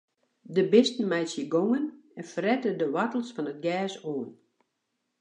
[0.55, 1.85] De bisten meitsje gongen
[2.19, 4.29] en frette de woartels fan it gers oan.